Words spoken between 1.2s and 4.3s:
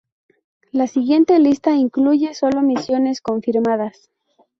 lista incluye sólo misiones confirmadas.